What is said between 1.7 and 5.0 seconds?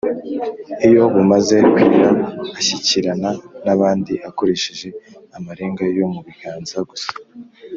kwira ashyikirana n’abandi akoresheje